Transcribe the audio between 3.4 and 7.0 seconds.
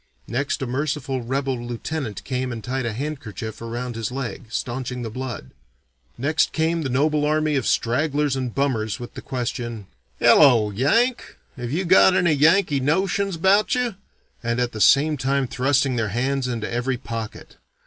around his leg, stanching the blood. Next came the